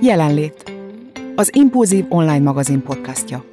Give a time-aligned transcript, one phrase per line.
[0.00, 0.72] Jelenlét.
[1.34, 3.44] Az Impulzív online magazin podcastja.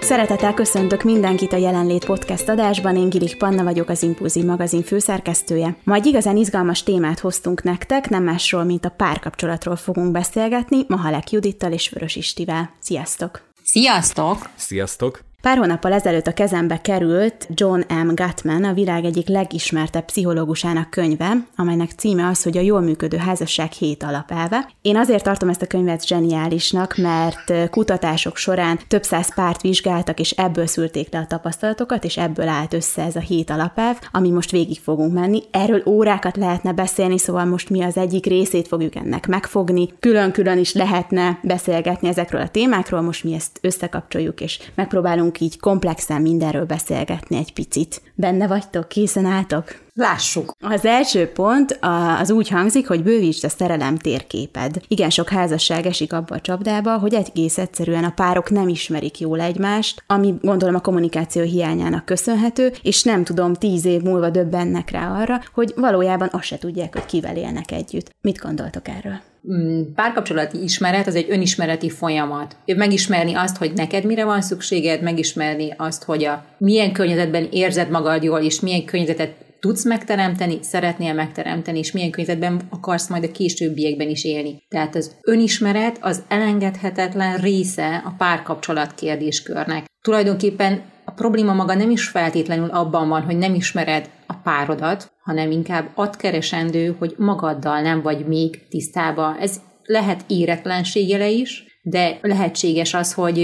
[0.00, 5.76] Szeretettel köszöntök mindenkit a Jelenlét podcast adásban, én Gilik Panna vagyok, az Impulzív magazin főszerkesztője.
[5.84, 11.30] Ma egy igazán izgalmas témát hoztunk nektek, nem másról, mint a párkapcsolatról fogunk beszélgetni, Mahalek
[11.30, 12.70] Judittal és Vörös Istivel.
[12.80, 13.42] Sziasztok!
[13.62, 14.48] Sziasztok!
[14.56, 15.33] Sziasztok!
[15.44, 18.14] Pár hónappal ezelőtt a kezembe került John M.
[18.14, 23.72] Gutman, a világ egyik legismertebb pszichológusának könyve, amelynek címe az, hogy a jól működő házasság
[23.72, 24.68] hét alapelve.
[24.82, 30.30] Én azért tartom ezt a könyvet zseniálisnak, mert kutatások során több száz párt vizsgáltak, és
[30.30, 34.50] ebből szülték le a tapasztalatokat, és ebből állt össze ez a hét alapelv, ami most
[34.50, 35.42] végig fogunk menni.
[35.50, 39.88] Erről órákat lehetne beszélni, szóval most mi az egyik részét fogjuk ennek megfogni.
[40.00, 45.60] Külön-külön is lehetne beszélgetni ezekről a témákról, most mi ezt összekapcsoljuk, és megpróbálunk fogunk így
[45.60, 48.02] komplexen mindenről beszélgetni egy picit.
[48.14, 48.88] Benne vagytok?
[48.88, 49.82] Készen álltok?
[49.94, 50.52] Lássuk.
[50.60, 51.78] Az első pont
[52.20, 54.80] az úgy hangzik, hogy bővítsd a szerelem térképed.
[54.88, 59.40] Igen, sok házasság esik abba a csapdába, hogy egész egyszerűen a párok nem ismerik jól
[59.40, 65.20] egymást, ami gondolom a kommunikáció hiányának köszönhető, és nem tudom, tíz év múlva döbbennek rá
[65.20, 68.10] arra, hogy valójában azt se tudják, hogy kivel élnek együtt.
[68.20, 69.33] Mit gondoltok erről?
[69.52, 72.56] Mm, párkapcsolati ismeret az egy önismereti folyamat.
[72.66, 78.22] Megismerni azt, hogy neked mire van szükséged, megismerni azt, hogy a milyen környezetben érzed magad
[78.22, 84.08] jól, és milyen környezetet tudsz megteremteni, szeretnél megteremteni, és milyen környezetben akarsz majd a későbbiekben
[84.08, 84.62] is élni.
[84.68, 89.84] Tehát az önismeret az elengedhetetlen része a párkapcsolat kérdéskörnek.
[90.02, 90.82] Tulajdonképpen
[91.16, 96.16] probléma maga nem is feltétlenül abban van, hogy nem ismered a párodat, hanem inkább ad
[96.16, 99.36] keresendő, hogy magaddal nem vagy még tisztában.
[99.36, 103.34] Ez lehet éretlenség jele is, de lehetséges az, hogy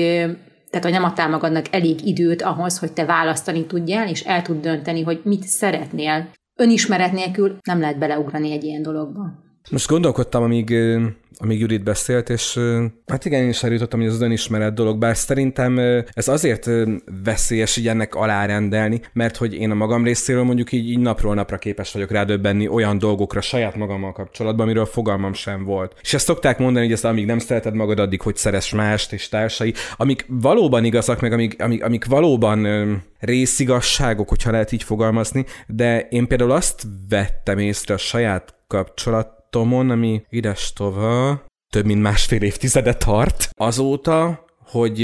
[0.71, 4.61] tehát, hogy nem adtál magadnak elég időt ahhoz, hogy te választani tudjál, és el tud
[4.61, 6.31] dönteni, hogy mit szeretnél.
[6.57, 9.21] Önismeret nélkül nem lehet beleugrani egy ilyen dologba.
[9.71, 10.75] Most gondolkodtam, amíg,
[11.43, 12.59] amíg Judit beszélt, és
[13.07, 15.79] hát igen, én is eljutottam, hogy az önismeret dolog, bár szerintem
[16.13, 16.71] ez azért
[17.25, 21.59] veszélyes így ennek alárendelni, mert hogy én a magam részéről mondjuk így, így napról napra
[21.59, 25.95] képes vagyok rádöbbenni olyan dolgokra saját magammal kapcsolatban, amiről fogalmam sem volt.
[26.03, 29.29] És ezt szokták mondani, hogy ezt amíg nem szereted magad, addig hogy szeres mást és
[29.29, 32.67] társai, amik valóban igazak, meg amik, amik, amik valóban
[33.19, 39.91] részigasságok, hogyha lehet így fogalmazni, de én például azt vettem észre a saját kapcsolat Tomon,
[39.91, 43.51] ami ides tova, több mint másfél évtizede tart.
[43.57, 45.03] Azóta, hogy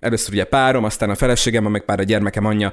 [0.00, 2.72] először ugye párom, aztán a feleségem, meg pár a gyermekem anyja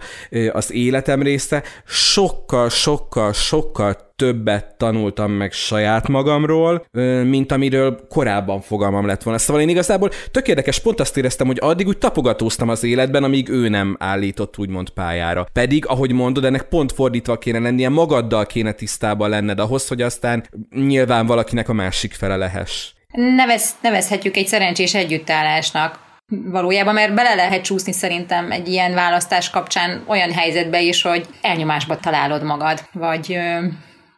[0.51, 6.85] az életem része, sokkal, sokkal, sokkal többet tanultam meg saját magamról,
[7.23, 9.39] mint amiről korábban fogalmam lett volna.
[9.39, 13.49] Szóval én igazából tök érdekes, pont azt éreztem, hogy addig úgy tapogatóztam az életben, amíg
[13.49, 15.47] ő nem állított úgymond pályára.
[15.53, 20.45] Pedig, ahogy mondod, ennek pont fordítva kéne lennie, magaddal kéne tisztában lenned ahhoz, hogy aztán
[20.69, 22.93] nyilván valakinek a másik fele lehess.
[23.35, 30.03] Nevez, nevezhetjük egy szerencsés együttállásnak valójában, mert bele lehet csúszni szerintem egy ilyen választás kapcsán
[30.07, 33.39] olyan helyzetbe is, hogy elnyomásba találod magad, vagy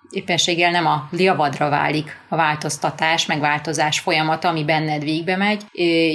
[0.10, 5.62] éppenséggel nem a liavadra válik a változtatás, megváltozás folyamata, ami benned végbe megy.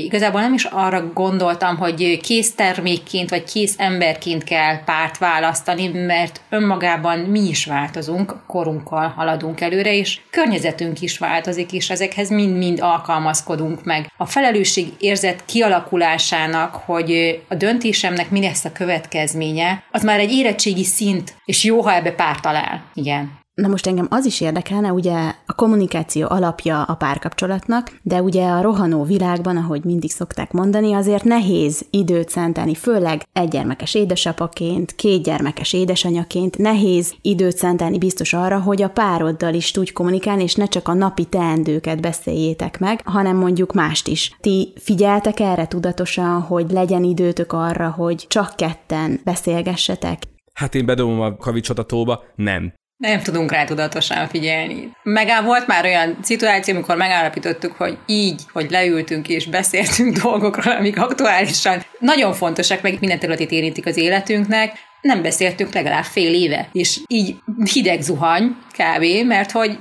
[0.05, 6.41] Igazából nem is arra gondoltam, hogy kész termékként vagy kész emberként kell párt választani, mert
[6.49, 13.85] önmagában mi is változunk, korunkkal haladunk előre, és környezetünk is változik, és ezekhez mind-mind alkalmazkodunk
[13.85, 14.11] meg.
[14.17, 20.85] A felelősség érzet kialakulásának, hogy a döntésemnek mi lesz a következménye, az már egy érettségi
[20.85, 22.83] szint, és jó, ha ebbe párt talál.
[22.95, 23.41] Igen.
[23.55, 28.61] Na most engem az is érdekelne, ugye a kommunikáció alapja a párkapcsolatnak, de ugye a
[28.61, 36.59] rohanó világban, ahogy mindig szokták mondani, azért nehéz időt szentelni, főleg egygyermekes édesapaként, kétgyermekes édesanyaként,
[36.59, 40.95] nehéz időt szentelni biztos arra, hogy a pároddal is tudj kommunikálni, és ne csak a
[40.95, 44.37] napi teendőket beszéljétek meg, hanem mondjuk mást is.
[44.41, 50.23] Ti figyeltek erre tudatosan, hogy legyen időtök arra, hogy csak ketten beszélgessetek?
[50.53, 52.73] Hát én bedobom a kavicsot a tóba, nem.
[53.03, 54.93] Nem tudunk rá tudatosan figyelni.
[55.03, 61.01] Megáll volt már olyan szituáció, amikor megállapítottuk, hogy így, hogy leültünk és beszéltünk dolgokról, amik
[61.01, 66.69] aktuálisan nagyon fontosak, meg minden területét érintik az életünknek, nem beszéltünk legalább fél éve.
[66.73, 67.37] És így
[67.73, 69.79] hideg zuhany kb., mert hogy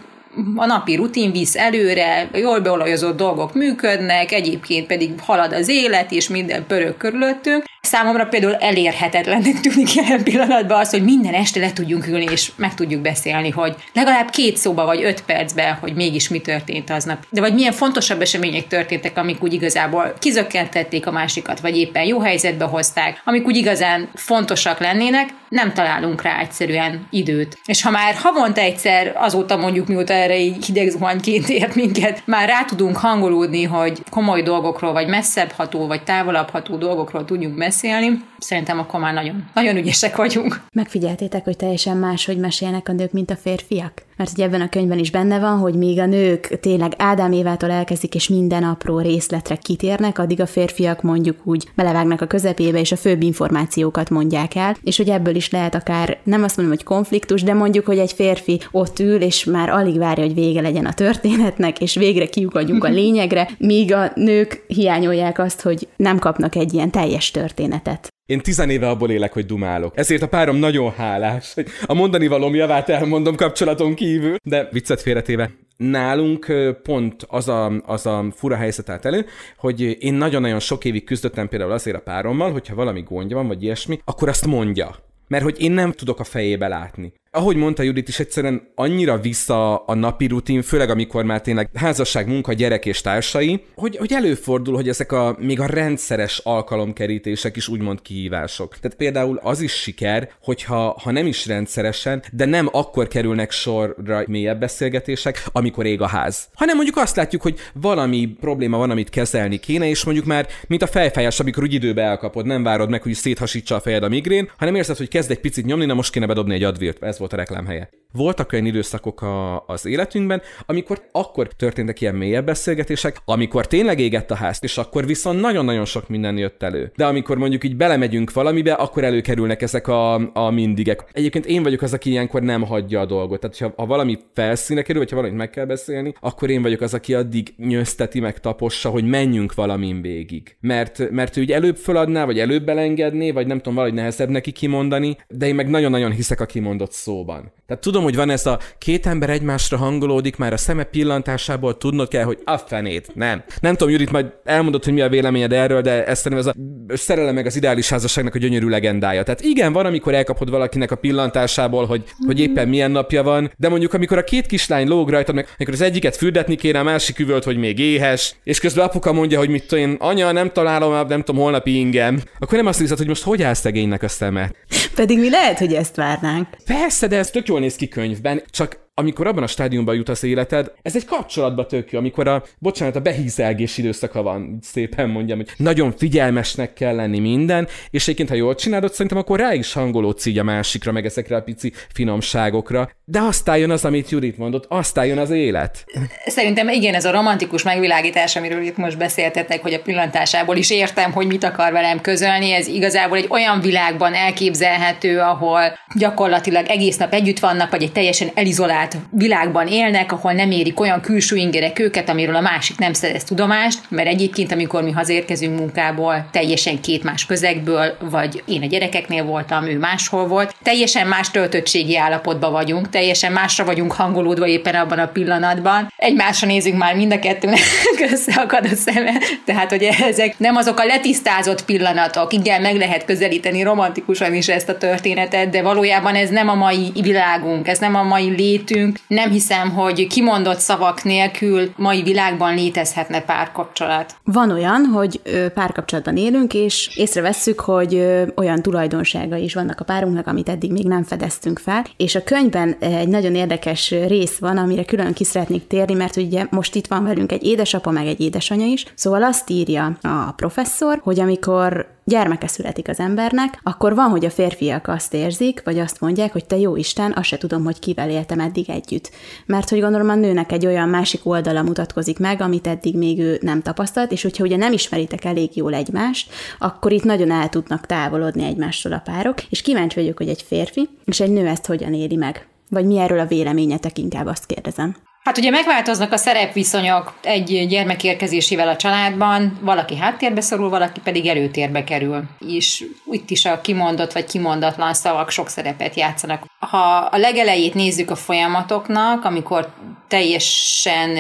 [0.56, 6.28] a napi rutin visz előre, jól beolajozott dolgok működnek, egyébként pedig halad az élet, és
[6.28, 12.08] minden pörög körülöttünk, Számomra például elérhetetlennek tűnik jelen pillanatban az, hogy minden este le tudjunk
[12.08, 16.40] ülni, és meg tudjuk beszélni, hogy legalább két szóba vagy öt percben, hogy mégis mi
[16.40, 17.26] történt aznap.
[17.30, 22.20] De vagy milyen fontosabb események történtek, amik úgy igazából kizökkentették a másikat, vagy éppen jó
[22.20, 27.58] helyzetbe hozták, amik úgy igazán fontosak lennének, nem találunk rá egyszerűen időt.
[27.66, 32.48] És ha már havonta egyszer, azóta mondjuk mióta erre így hideg zuhanyként ért minket, már
[32.48, 38.22] rá tudunk hangolódni, hogy komoly dolgokról, vagy messzebb ható, vagy távolabb ható dolgokról tudjunk beszélni,
[38.38, 40.62] szerintem akkor már nagyon, nagyon ügyesek vagyunk.
[40.74, 44.04] Megfigyeltétek, hogy teljesen más, hogy mesélnek a nők, mint a férfiak?
[44.22, 47.72] Mert ugye ebben a könyvben is benne van, hogy míg a nők tényleg Ádám Évától
[47.72, 52.92] elkezdik, és minden apró részletre kitérnek, addig a férfiak mondjuk úgy belevágnak a közepébe, és
[52.92, 56.86] a főbb információkat mondják el, és hogy ebből is lehet akár, nem azt mondom, hogy
[56.86, 60.86] konfliktus, de mondjuk, hogy egy férfi ott ül, és már alig várja, hogy vége legyen
[60.86, 66.56] a történetnek, és végre kiukadjunk a lényegre, míg a nők hiányolják azt, hogy nem kapnak
[66.56, 68.11] egy ilyen teljes történetet.
[68.32, 69.98] Én tizenéve abból élek, hogy dumálok.
[69.98, 74.36] Ezért a párom nagyon hálás, hogy a mondani valóm javát elmondom kapcsolaton kívül.
[74.44, 79.26] De viccet félretéve, nálunk pont az a, az a fura helyzet állt elő,
[79.58, 83.64] hogy én nagyon-nagyon sok évig küzdöttem például azért a párommal, hogyha valami gondja van, vagy
[83.64, 84.96] ilyesmi, akkor azt mondja
[85.28, 89.76] mert hogy én nem tudok a fejébe látni ahogy mondta Judit is, egyszerűen annyira vissza
[89.76, 94.76] a napi rutin, főleg amikor már tényleg házasság, munka, gyerek és társai, hogy, hogy előfordul,
[94.76, 98.78] hogy ezek a még a rendszeres alkalomkerítések is úgymond kihívások.
[98.80, 104.24] Tehát például az is siker, hogyha ha nem is rendszeresen, de nem akkor kerülnek sorra
[104.28, 106.48] mélyebb beszélgetések, amikor ég a ház.
[106.54, 110.82] Hanem mondjuk azt látjuk, hogy valami probléma van, amit kezelni kéne, és mondjuk már, mint
[110.82, 114.50] a fejfájás, amikor úgy időbe elkapod, nem várod meg, hogy széthasítsa a fejed a migrén,
[114.58, 117.04] hanem érzed, hogy kezd egy picit nyomni, na most kéne bedobni egy advirt.
[117.04, 117.90] Ez volt a reklámhelye.
[118.14, 124.32] Voltak olyan időszakok a, az életünkben, amikor akkor történtek ilyen mélyebb beszélgetések, amikor tényleg égett
[124.32, 126.92] a ház, és akkor viszont nagyon-nagyon sok minden jött elő.
[126.96, 131.04] De amikor mondjuk így belemegyünk valamibe, akkor előkerülnek ezek a, a mindigek.
[131.12, 133.40] Egyébként én vagyok az, aki ilyenkor nem hagyja a dolgot.
[133.40, 136.82] Tehát, ha, ha valami felszíne kerül, vagy ha valamit meg kell beszélni, akkor én vagyok
[136.82, 140.56] az, aki addig nyözteti, meg tapossa, hogy menjünk valamin végig.
[140.60, 145.18] Mert, mert ő előbb föladná, vagy előbb belengedné, vagy nem tudom, valahogy nehezebb neki kimondani,
[145.28, 147.52] de én meg nagyon-nagyon hiszek a kimondott szóban.
[147.68, 152.08] Tehát tudom, hogy van ez a két ember egymásra hangolódik, már a szeme pillantásából tudnod
[152.08, 153.44] kell, hogy a fenét, nem.
[153.60, 156.96] Nem tudom, Judit, majd elmondod, hogy mi a véleményed erről, de ezt szerintem ez a
[156.98, 159.24] szerelem meg az ideális házasságnak a gyönyörű legendája.
[159.24, 163.70] Tehát igen, van, amikor elkapod valakinek a pillantásából, hogy, hogy éppen milyen napja van, de
[163.70, 167.20] mondjuk amikor a két kislány lóg rajtad, meg amikor az egyiket fürdetni kéne, a másik
[167.20, 171.08] üvölt, hogy még éhes, és közben apuka mondja, hogy mit tudom én, anya, nem találom,
[171.08, 174.52] nem tudom, holnapi ingem, akkor nem azt hiszed, hogy most hogy áll szegénynek a szeme.
[174.96, 176.48] Pedig mi lehet, hogy ezt várnánk.
[176.66, 180.24] Persze, de ez tök jól néz ki könyvben, csak amikor abban a stádiumban jut az
[180.24, 185.38] életed, ez egy kapcsolatba tök jó, amikor a, bocsánat, a behízelgés időszaka van, szépen mondjam,
[185.38, 189.74] hogy nagyon figyelmesnek kell lenni minden, és egyébként, ha jól csinálod, szerintem akkor rá is
[189.74, 192.90] hangolódsz így a másikra, meg ezekre a pici finomságokra.
[193.06, 195.86] De aztán jön az, amit Judit mondott, aztán jön az élet.
[196.26, 201.12] Szerintem igen, ez a romantikus megvilágítás, amiről itt most beszéltetek, hogy a pillantásából is értem,
[201.12, 205.62] hogy mit akar velem közölni, ez igazából egy olyan világban elképzelhető, ahol
[205.98, 210.80] gyakorlatilag egész nap együtt vannak, vagy egy teljesen elizolált izolált világban élnek, ahol nem érik
[210.80, 215.60] olyan külső ingerek őket, amiről a másik nem szerez tudomást, mert egyébként, amikor mi hazérkezünk
[215.60, 221.32] munkából, teljesen két más közegből, vagy én a gyerekeknél voltam, ő máshol volt, teljesen más
[221.32, 225.94] töltöttségi állapotban vagyunk, teljesen másra vagyunk hangolódva éppen abban a pillanatban.
[225.98, 227.60] Egymásra nézünk már mind a kettőnek,
[228.12, 229.12] összeakad a szeme.
[229.46, 232.34] Tehát, hogy ezek nem azok a letisztázott pillanatok.
[232.34, 236.92] Igen, meg lehet közelíteni romantikusan is ezt a történetet, de valójában ez nem a mai
[237.02, 242.56] világunk, ez nem a mai lét beszélgetünk, nem hiszem, hogy kimondott szavak nélkül mai világban
[242.56, 244.16] létezhetne párkapcsolat.
[244.24, 245.22] Van olyan, hogy
[245.54, 247.96] párkapcsolatban élünk, és észrevesszük, hogy
[248.36, 252.76] olyan tulajdonsága is vannak a párunknak, amit eddig még nem fedeztünk fel, és a könyvben
[252.80, 257.04] egy nagyon érdekes rész van, amire külön ki szeretnék térni, mert ugye most itt van
[257.04, 262.48] velünk egy édesapa, meg egy édesanyja is, szóval azt írja a professzor, hogy amikor gyermeke
[262.48, 266.58] születik az embernek, akkor van, hogy a férfiak azt érzik, vagy azt mondják, hogy te
[266.58, 269.12] jó Isten, azt se tudom, hogy kivel éltem eddig együtt.
[269.46, 273.40] Mert hogy gondolom a nőnek egy olyan másik oldala mutatkozik meg, amit eddig még ő
[273.42, 277.86] nem tapasztalt, és hogyha ugye nem ismeritek elég jól egymást, akkor itt nagyon el tudnak
[277.86, 281.94] távolodni egymástól a párok, és kíváncsi vagyok, hogy egy férfi és egy nő ezt hogyan
[281.94, 282.48] éli meg.
[282.70, 284.96] Vagy mi erről a véleményetek, inkább azt kérdezem.
[285.24, 291.28] Hát ugye megváltoznak a szerepviszonyok egy gyermek érkezésével a családban, valaki háttérbe szorul, valaki pedig
[291.28, 292.24] előtérbe kerül.
[292.48, 296.46] És itt is a kimondott vagy kimondatlan szavak sok szerepet játszanak.
[296.60, 299.74] Ha a legelejét nézzük a folyamatoknak, amikor
[300.08, 301.18] teljesen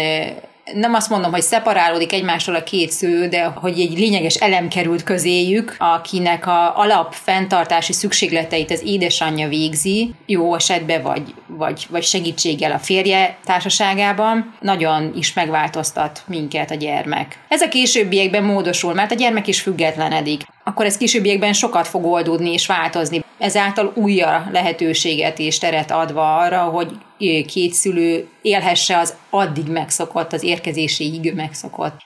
[0.73, 5.03] nem azt mondom, hogy szeparálódik egymástól a két szülő, de hogy egy lényeges elem került
[5.03, 12.71] közéjük, akinek a alap fenntartási szükségleteit az édesanyja végzi, jó esetben vagy, vagy, vagy segítséggel
[12.71, 17.39] a férje társaságában, nagyon is megváltoztat minket a gyermek.
[17.47, 22.51] Ez a későbbiekben módosul, mert a gyermek is függetlenedik akkor ez későbbiekben sokat fog oldódni
[22.53, 23.23] és változni.
[23.41, 26.97] Ezáltal újra lehetőséget és teret adva arra, hogy
[27.47, 31.99] két szülő élhesse az addig megszokott, az érkezéséig megszokott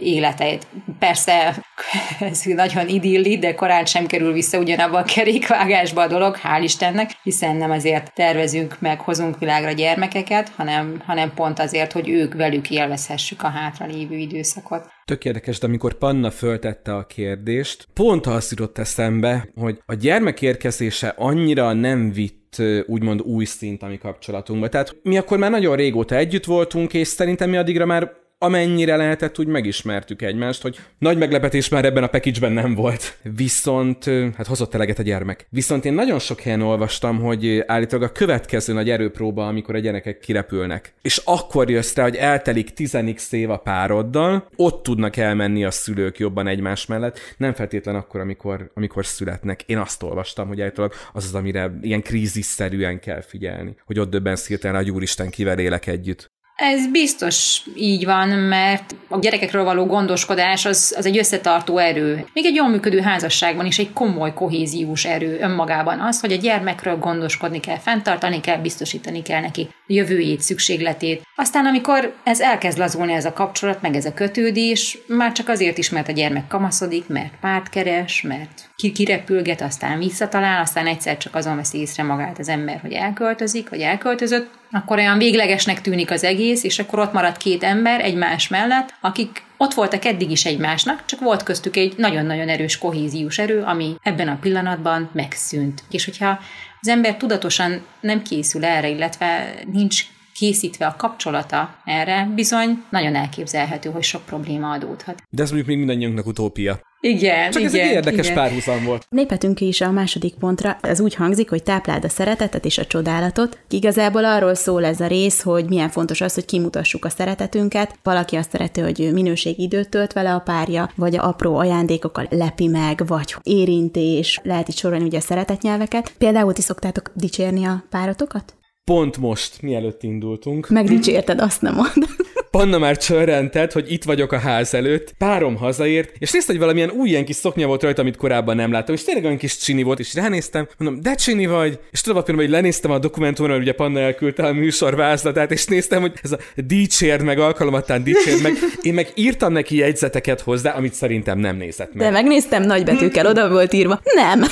[0.00, 0.66] életeit.
[0.98, 1.54] Persze
[2.20, 7.10] ez nagyon idilli, de korán sem kerül vissza ugyanabba a kerékvágásba a dolog, hál' Istennek,
[7.22, 12.70] hiszen nem azért tervezünk meg, hozunk világra gyermekeket, hanem, hanem pont azért, hogy ők velük
[12.70, 14.96] élvezhessük a hátralévő időszakot.
[15.08, 20.42] Tök érdekes, de amikor Panna föltette a kérdést, pont az jutott eszembe, hogy a gyermek
[20.42, 24.68] érkezése annyira nem vitt úgymond új szint a mi kapcsolatunkba.
[24.68, 29.38] Tehát mi akkor már nagyon régóta együtt voltunk, és szerintem mi addigra már amennyire lehetett,
[29.38, 33.18] úgy megismertük egymást, hogy nagy meglepetés már ebben a package nem volt.
[33.36, 34.04] Viszont,
[34.36, 35.46] hát hozott eleget a gyermek.
[35.50, 40.18] Viszont én nagyon sok helyen olvastam, hogy állítólag a következő nagy erőpróba, amikor a gyerekek
[40.18, 40.94] kirepülnek.
[41.02, 42.96] És akkor jössz rá, hogy eltelik 10
[43.30, 48.70] év a pároddal, ott tudnak elmenni a szülők jobban egymás mellett, nem feltétlen akkor, amikor,
[48.74, 49.62] amikor születnek.
[49.66, 54.36] Én azt olvastam, hogy állítólag az az, amire ilyen krízisszerűen kell figyelni, hogy ott döbben
[54.46, 56.30] hirtelen, hogy úristen, kivel élek együtt.
[56.60, 62.26] Ez biztos így van, mert a gyerekekről való gondoskodás az, az egy összetartó erő.
[62.32, 66.96] Még egy jól működő házasságban is egy komoly kohéziós erő önmagában az, hogy a gyermekről
[66.96, 71.22] gondoskodni kell, fenntartani kell, biztosítani kell neki jövőjét, szükségletét.
[71.34, 75.78] Aztán amikor ez elkezd lazulni ez a kapcsolat, meg ez a kötődés, már csak azért
[75.78, 81.34] is, mert a gyermek kamaszodik, mert párt keres, mert kirepülget, aztán visszatalál, aztán egyszer csak
[81.34, 86.24] azon veszi észre magát az ember, hogy elköltözik, vagy elköltözött, akkor olyan véglegesnek tűnik az
[86.24, 91.04] egész, és akkor ott maradt két ember egymás mellett, akik ott voltak eddig is egymásnak,
[91.04, 95.82] csak volt köztük egy nagyon-nagyon erős kohéziós erő, ami ebben a pillanatban megszűnt.
[95.90, 96.38] És hogyha
[96.80, 100.04] az ember tudatosan nem készül erre, illetve nincs
[100.34, 105.22] készítve a kapcsolata erre, bizony nagyon elképzelhető, hogy sok probléma adódhat.
[105.30, 106.80] De ez mondjuk még mindannyiunknak utópia.
[107.00, 108.34] Igen, Csak igen, ez egy érdekes igen.
[108.34, 109.06] párhuzam volt.
[109.10, 110.78] Léphetünk is a második pontra.
[110.80, 113.58] Ez úgy hangzik, hogy tápláld a szeretetet és a csodálatot.
[113.70, 117.98] Igazából arról szól ez a rész, hogy milyen fontos az, hogy kimutassuk a szeretetünket.
[118.02, 122.66] Valaki azt szereti, hogy minőségi időt tölt vele a párja, vagy a apró ajándékokkal lepi
[122.66, 126.12] meg, vagy érintés, lehet itt sorolni ugye a szeretetnyelveket.
[126.18, 128.56] Például ti szoktátok dicsérni a párotokat?
[128.84, 130.68] Pont most, mielőtt indultunk.
[130.68, 132.06] Megdicsérted, azt nem mond.
[132.50, 136.90] Panna már csörrentett, hogy itt vagyok a ház előtt, párom hazaért, és nézte, hogy valamilyen
[136.90, 139.82] új ilyen kis szoknya volt rajta, amit korábban nem láttam, és tényleg olyan kis csini
[139.82, 143.72] volt, és ránéztem, mondom, de csini vagy, és tudod, hogy lenéztem a dokumentumon, hogy ugye
[143.72, 148.52] Panna elküldte a műsor vázlatát, és néztem, hogy ez a dicsérd meg, alkalomattán dicsérd meg,
[148.82, 152.06] én meg írtam neki jegyzeteket hozzá, amit szerintem nem nézett meg.
[152.06, 154.00] De megnéztem nagybetűkkel, oda volt írva.
[154.14, 154.42] Nem.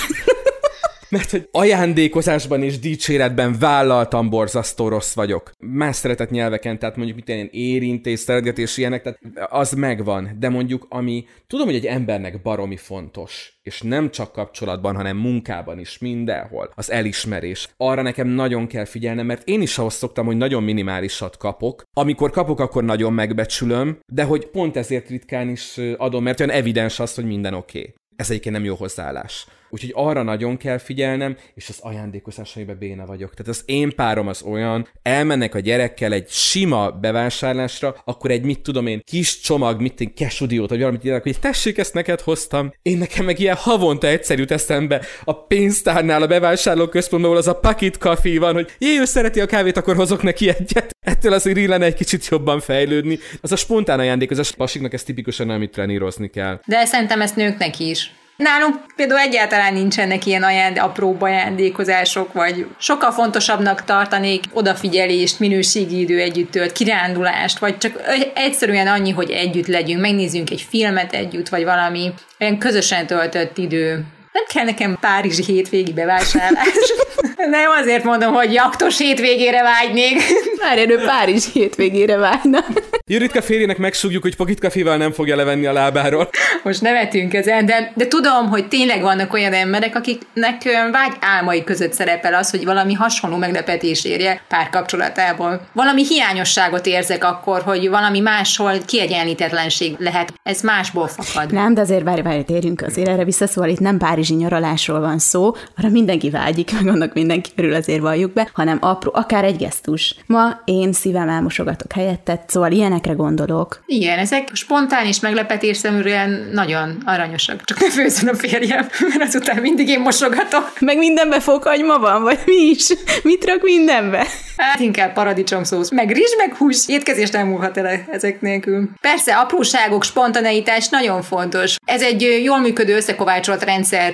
[1.08, 5.50] Mert hogy ajándékozásban és dicséretben vállaltam borzasztó rossz vagyok.
[5.58, 9.18] Más szeretett nyelveken, tehát mondjuk mit ilyen érintés, szeretgetés, ilyenek, tehát
[9.50, 10.36] az megvan.
[10.38, 15.78] De mondjuk, ami tudom, hogy egy embernek baromi fontos, és nem csak kapcsolatban, hanem munkában
[15.78, 17.68] is, mindenhol, az elismerés.
[17.76, 21.82] Arra nekem nagyon kell figyelnem, mert én is ahhoz szoktam, hogy nagyon minimálisat kapok.
[21.92, 27.00] Amikor kapok, akkor nagyon megbecsülöm, de hogy pont ezért ritkán is adom, mert olyan evidens
[27.00, 27.78] az, hogy minden oké.
[27.78, 27.94] Okay.
[28.16, 29.46] Ez egyébként nem jó hozzáállás.
[29.76, 33.34] Úgyhogy arra nagyon kell figyelnem, és az ajándékozásaiban béna vagyok.
[33.34, 38.60] Tehát az én párom az olyan, elmennek a gyerekkel egy sima bevásárlásra, akkor egy mit
[38.60, 42.72] tudom én, kis csomag, mit én, kesudiót, vagy valamit írnak, hogy tessék, ezt neked hoztam.
[42.82, 47.48] Én nekem meg ilyen havonta egyszer jut eszembe a pénztárnál a bevásárló központban, ahol az
[47.48, 50.96] a pakit kafé van, hogy jé, ő szereti a kávét, akkor hozok neki egyet.
[51.00, 53.18] Ettől azért illene egy kicsit jobban fejlődni.
[53.40, 56.60] Az a spontán ajándékozás pasiknak ez tipikusan, amit trenírozni kell.
[56.66, 58.14] De szerintem ezt nőknek is.
[58.36, 66.20] Nálunk például egyáltalán nincsenek ilyen ajánd, apró ajándékozások, vagy sokkal fontosabbnak tartanék odafigyelést, minőségi idő
[66.20, 68.00] együtt kirándulást, vagy csak
[68.34, 74.04] egyszerűen annyi, hogy együtt legyünk, megnézzünk egy filmet együtt, vagy valami olyan közösen töltött idő.
[74.36, 76.66] Nem kell nekem párizsi hétvégi bevásárlás.
[77.36, 80.22] Nem azért mondom, hogy jaktos hétvégére vágynék.
[80.60, 82.64] Már erő Párizs hétvégére vágyna.
[83.06, 86.28] Juritka férjének megsúgjuk, hogy Pocket Caféval nem fogja levenni a lábáról.
[86.62, 90.62] Most nevetünk ezen, de, de tudom, hogy tényleg vannak olyan emberek, akiknek
[90.92, 95.66] vágy álmai között szerepel az, hogy valami hasonló meglepetés érje párkapcsolatából.
[95.72, 100.32] Valami hiányosságot érzek akkor, hogy valami máshol kiegyenlítetlenség lehet.
[100.42, 101.52] Ez másból fakad.
[101.52, 105.18] Nem, de azért várj, várj, térjünk azért erre vissza, szóval itt nem párizsi nyaralásról van
[105.18, 109.56] szó, arra mindenki vágyik, meg annak mindenki örül, azért valljuk be, hanem apró, akár egy
[109.56, 110.14] gesztus.
[110.26, 113.82] Ma én szívem elmosogatok helyettet, szóval ilyenekre gondolok.
[113.86, 117.64] Igen, ezek spontán és meglepetésszerűen nagyon aranyosak.
[117.64, 120.72] Csak ne főzön a férjem, mert azután mindig én mosogatok.
[120.80, 122.86] Meg mindenbe fokhagyma van, vagy mi is?
[123.22, 124.26] Mit rak mindenbe?
[124.56, 126.88] Hát inkább paradicsomszósz, meg rizs, meg hús.
[126.88, 128.88] Étkezés nem múlhat el ezek nélkül.
[129.00, 131.76] Persze, apróságok, spontaneitás nagyon fontos.
[131.84, 133.64] Ez egy jól működő összekovácsolt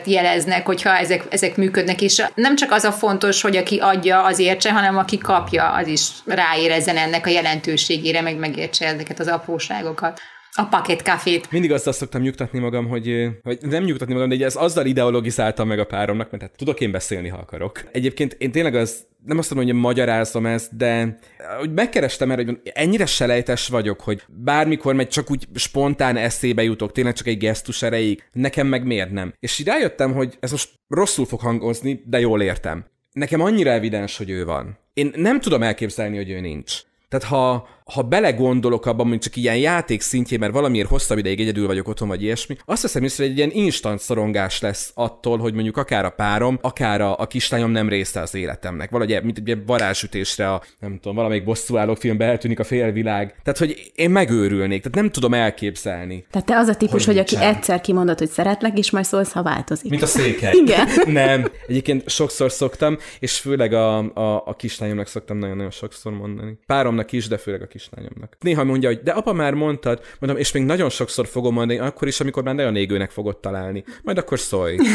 [0.02, 4.24] rendszert jeleznek, hogyha ezek, ezek működnek, és nem csak az a fontos, hogy aki adja,
[4.24, 9.28] az értse, hanem aki kapja, az is ráérezzen ennek a jelentőségére, meg megértse ezeket az
[9.28, 10.20] apróságokat
[10.56, 11.50] a paket kafét.
[11.50, 15.68] Mindig azt, azt szoktam nyugtatni magam, hogy, hogy nem nyugtatni magam, de ez azzal ideologizáltam
[15.68, 17.84] meg a páromnak, mert hát tudok én beszélni, ha akarok.
[17.92, 21.18] Egyébként én tényleg az, nem azt mondom, hogy magyarázom ezt, de
[21.58, 26.92] hogy megkerestem erre, hogy ennyire selejtes vagyok, hogy bármikor megy csak úgy spontán eszébe jutok,
[26.92, 29.34] tényleg csak egy gesztus erejéig, nekem meg miért nem.
[29.38, 32.84] És így rájöttem, hogy ez most rosszul fog hangozni, de jól értem.
[33.12, 34.78] Nekem annyira evidens, hogy ő van.
[34.92, 36.80] Én nem tudom elképzelni, hogy ő nincs.
[37.08, 41.66] Tehát ha, ha belegondolok abban, hogy csak ilyen játék szintjén, mert valamiért hosszabb ideig egyedül
[41.66, 45.54] vagyok otthon, vagy ilyesmi, azt hiszem észre, hogy egy ilyen instant szorongás lesz attól, hogy
[45.54, 48.90] mondjuk akár a párom, akár a, a kislányom nem része az életemnek.
[48.90, 53.34] Valahogy, mint egy varázsütésre a, nem tudom, valamelyik bosszúállók filmben eltűnik a félvilág.
[53.42, 56.26] Tehát, hogy én megőrülnék, tehát nem tudom elképzelni.
[56.30, 59.32] Tehát te az a típus, hogy, hogy aki egyszer kimondott, hogy szeretlek, és majd szólsz,
[59.32, 59.90] ha változik.
[59.90, 60.52] Mint a székely.
[60.62, 60.88] Igen.
[61.06, 61.50] nem.
[61.66, 66.58] Egyébként sokszor szoktam, és főleg a, a, a kislányomnak szoktam nagyon-nagyon sokszor mondani.
[66.66, 68.36] Páromnak is, de főleg a kislányomnak.
[68.40, 72.08] Néha mondja, hogy de apa már mondtad, mondom, és még nagyon sokszor fogom mondani, akkor
[72.08, 73.84] is, amikor már nagyon égőnek fogod találni.
[74.02, 74.76] Majd akkor szólj.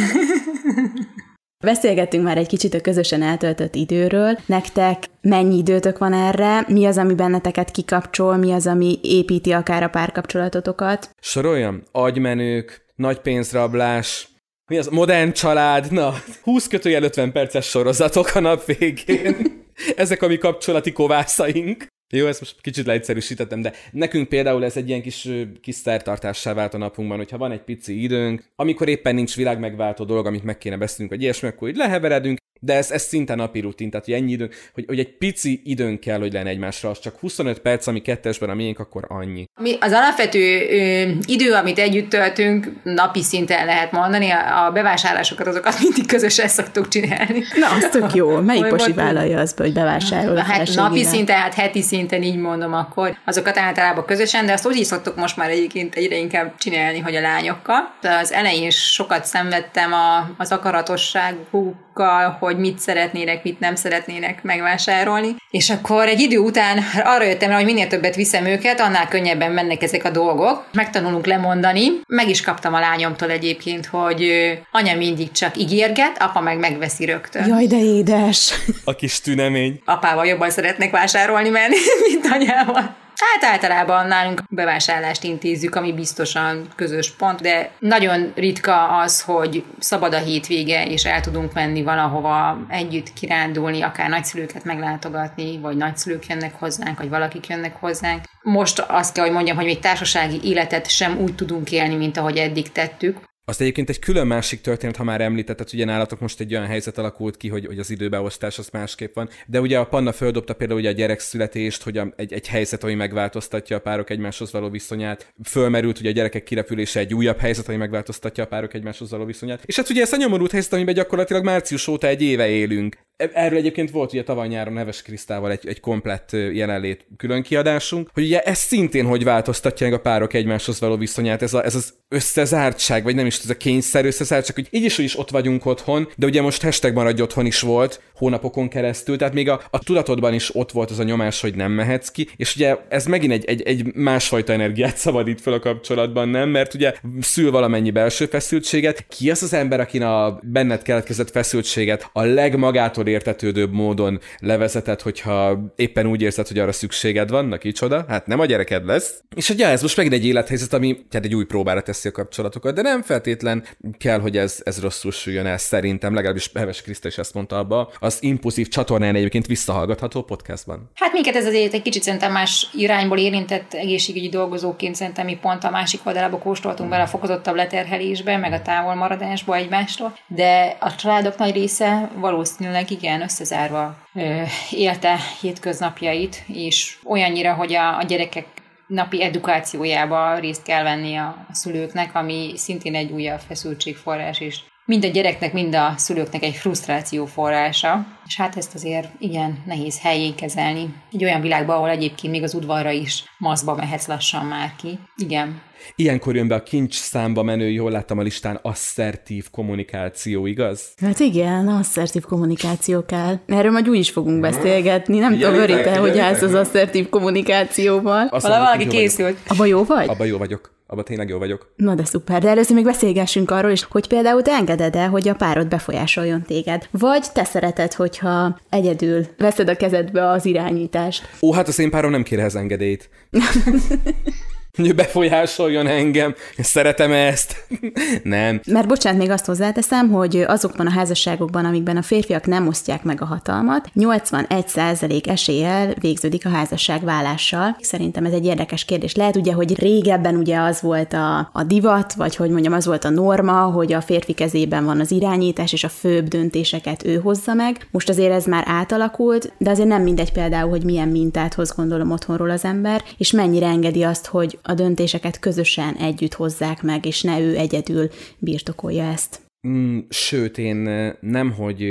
[1.63, 4.37] Beszélgettünk már egy kicsit a közösen eltöltött időről.
[4.45, 6.65] Nektek mennyi időtök van erre?
[6.67, 8.37] Mi az, ami benneteket kikapcsol?
[8.37, 11.09] Mi az, ami építi akár a párkapcsolatotokat?
[11.21, 11.83] Soroljam?
[11.91, 14.27] Agymenők, nagy pénzrablás,
[14.69, 14.87] mi az?
[14.87, 16.13] Modern család, na,
[16.43, 19.65] 20 kötőjel 50 perces sorozatok a nap végén.
[19.95, 21.87] Ezek a mi kapcsolati kovászaink.
[22.09, 25.29] Jó, ezt most kicsit leegyszerűsítettem, de nekünk például ez egy ilyen kis,
[25.61, 30.05] kis szertartássá vált a napunkban, hogyha van egy pici időnk, amikor éppen nincs világ megváltó
[30.05, 32.37] dolog, amit meg kéne beszélnünk, vagy ilyesmi, akkor így leheveredünk,
[32.67, 35.99] de ez, ez szinte napi rutin, tehát hogy ennyi időnk, hogy, hogy egy pici időnk
[35.99, 39.45] kell, hogy lenne egymásra, az csak 25 perc, ami kettesben a miénk, akkor annyi.
[39.59, 45.47] Mi az alapvető ö, idő, amit együtt töltünk, napi szinten lehet mondani, a, a bevásárlásokat
[45.47, 47.43] azokat mindig közösen szoktuk csinálni.
[47.59, 48.41] Na, az tök jó.
[48.41, 52.73] Melyik posi vállalja azt, hogy bevásárol a hát, Napi szinten, hát heti szinten így mondom
[52.73, 56.99] akkor, azokat általában közösen, de azt úgy is szoktuk most már egyébként egyre inkább csinálni,
[56.99, 57.95] hogy a lányokkal.
[58.21, 65.35] Az elején sokat szenvedtem a, az akaratosságukkal, hogy mit szeretnének, mit nem szeretnének megvásárolni.
[65.51, 69.51] És akkor egy idő után arra jöttem rá, hogy minél többet viszem őket, annál könnyebben
[69.51, 70.65] mennek ezek a dolgok.
[70.73, 71.91] Megtanulunk lemondani.
[72.07, 74.31] Meg is kaptam a lányomtól egyébként, hogy
[74.71, 77.47] anya mindig csak ígérget, apa meg megveszi rögtön.
[77.47, 78.53] Jaj, de édes!
[78.83, 79.81] A kis tünemény.
[79.85, 81.75] Apával jobban szeretnek vásárolni menni,
[82.09, 83.05] mint anyával.
[83.17, 90.13] Hát általában nálunk bevásárlást intézzük, ami biztosan közös pont, de nagyon ritka az, hogy szabad
[90.13, 96.59] a hétvége, és el tudunk menni valahova együtt kirándulni, akár nagyszülőket meglátogatni, vagy nagyszülők jönnek
[96.59, 98.23] hozzánk, vagy valakik jönnek hozzánk.
[98.41, 102.37] Most azt kell, hogy mondjam, hogy még társasági életet sem úgy tudunk élni, mint ahogy
[102.37, 103.17] eddig tettük.
[103.49, 106.97] Azt egyébként egy külön másik történet, ha már említetted, ugye nálatok most egy olyan helyzet
[106.97, 109.29] alakult ki, hogy, hogy az időbeosztás az másképp van.
[109.45, 112.93] De ugye a Panna földobta például ugye a gyerekszületést, hogy a, egy, egy helyzet, ami
[112.93, 115.33] megváltoztatja a párok egymáshoz való viszonyát.
[115.43, 119.63] Fölmerült ugye a gyerekek kirepülése egy újabb helyzet, ami megváltoztatja a párok egymáshoz való viszonyát.
[119.65, 122.97] És hát ugye ez a nyomorult helyzet, amiben gyakorlatilag március óta egy éve élünk.
[123.17, 128.09] E, erről egyébként volt ugye tavaly nyáron Neves Krisztával egy, egy komplett jelenlét külön kiadásunk,
[128.13, 131.75] hogy ugye ez szintén hogy változtatja meg a párok egymáshoz való viszonyát, ez, a, ez
[131.75, 135.65] az összezártság, vagy nem is ez a kényszer összezártság, hogy így is, is ott vagyunk
[135.65, 139.79] otthon, de ugye most hashtag maradj otthon is volt hónapokon keresztül, tehát még a, a
[139.79, 143.31] tudatodban is ott volt az a nyomás, hogy nem mehetsz ki, és ugye ez megint
[143.31, 146.49] egy, egy, egy másfajta energiát szabadít fel a kapcsolatban, nem?
[146.49, 149.05] Mert ugye szül valamennyi belső feszültséget.
[149.07, 155.59] Ki az az ember, akin a benned keletkezett feszültséget a legmagától értetődőbb módon levezetett, hogyha
[155.75, 159.21] éppen úgy érzed, hogy arra szükséged van, na kicsoda, hát nem a gyereked lesz.
[159.35, 162.75] És ugye ez most megint egy élethelyzet, ami tehát egy új próbára teszi a kapcsolatokat,
[162.75, 163.63] de nem feltétlen
[163.97, 167.91] kell, hogy ez, ez rosszul süljön el, szerintem, legalábbis Heves Kriszta is ezt mondta abba,
[167.99, 170.89] az impulzív csatornán egyébként visszahallgatható podcastban.
[170.93, 175.63] Hát minket ez azért egy kicsit szerintem más irányból érintett egészségügyi dolgozóként szerintem mi pont
[175.63, 181.37] a másik oldalába kóstoltunk bele a fokozottabb leterhelésbe, meg a távolmaradásba egymástól, de a családok
[181.37, 188.45] nagy része valószínűleg igen, összezárva ö, élte hétköznapjait, és olyannyira, hogy a, a gyerekek
[188.87, 195.07] napi edukációjába részt kell venni a szülőknek, ami szintén egy újabb feszültségforrás és mind a
[195.07, 200.93] gyereknek, mind a szülőknek egy frusztráció forrása, és hát ezt azért igen nehéz helyén kezelni.
[201.11, 204.99] Egy olyan világban, ahol egyébként még az udvarra is maszba mehetsz lassan már ki.
[205.15, 205.61] Igen.
[205.95, 210.93] Ilyenkor jön be a kincs számba menő, jól láttam a listán, asszertív kommunikáció, igaz?
[211.01, 213.39] Hát igen, asszertív kommunikáció kell.
[213.45, 215.17] Erről majd úgy is fogunk beszélgetni.
[215.17, 218.27] Nem tudom, Öri, te hogy állsz az asszertív kommunikációval.
[218.27, 219.37] Azt valaki készült.
[219.47, 220.07] Abba jó vagy?
[220.07, 220.76] Abba jó vagyok.
[220.89, 221.73] Abba tényleg jó vagyok.
[221.75, 225.35] Na de szuper, de először még beszélgessünk arról is, hogy például te engeded-e, hogy a
[225.35, 226.87] párod befolyásoljon téged.
[226.91, 231.29] Vagy te szereted, hogyha egyedül veszed a kezedbe az irányítást.
[231.41, 233.09] Ó, hát az én párom nem kér ehhez engedélyt.
[234.85, 237.65] hogy befolyásoljon engem, szeretem ezt.
[238.23, 238.61] nem.
[238.65, 243.21] Mert bocsánat, még azt hozzáteszem, hogy azokban a házasságokban, amikben a férfiak nem osztják meg
[243.21, 247.77] a hatalmat, 81% eséllyel végződik a házasság vállással.
[247.81, 249.15] Szerintem ez egy érdekes kérdés.
[249.15, 253.05] Lehet ugye, hogy régebben ugye az volt a, a divat, vagy hogy mondjam, az volt
[253.05, 257.53] a norma, hogy a férfi kezében van az irányítás, és a főbb döntéseket ő hozza
[257.53, 257.87] meg.
[257.91, 262.11] Most azért ez már átalakult, de azért nem mindegy például, hogy milyen mintát hoz gondolom
[262.11, 267.21] otthonról az ember, és mennyire engedi azt, hogy a döntéseket közösen együtt hozzák meg, és
[267.21, 269.41] ne ő egyedül birtokolja ezt.
[269.67, 270.77] Mm, sőt, én
[271.19, 271.85] nem, hogy